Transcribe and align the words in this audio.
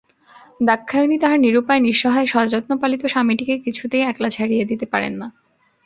দাক্ষায়ণী 0.59 1.17
তাঁহার 1.19 1.39
নিরুপায় 1.39 1.81
নিঃসহায় 1.81 2.27
সযত্নপালিত 2.27 3.03
স্বামীটিকে 3.05 3.55
কিছুতেই 3.57 4.03
একলা 4.03 4.29
ছাড়িয়া 4.29 4.65
দিতে 4.65 4.85
পারেন 4.85 5.13
না। 5.13 5.27